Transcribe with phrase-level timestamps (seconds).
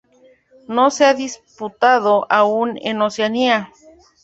[0.67, 3.71] No se ha disputado aún en Oceanía.